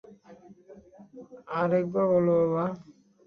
[1.55, 2.65] আরেকবার বলো বাবা।